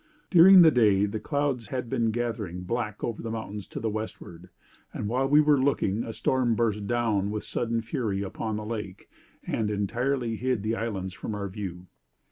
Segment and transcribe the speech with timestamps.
[0.31, 4.49] During the day the clouds had been gathering black over the mountains to the westward,
[4.91, 9.11] and while we were looking a storm burst down with sudden fury upon the lake,
[9.45, 11.85] and entirely hid the islands from our view.